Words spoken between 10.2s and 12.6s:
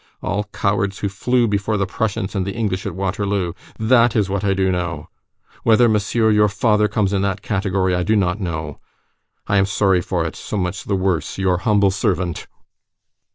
it, so much the worse, your humble servant!"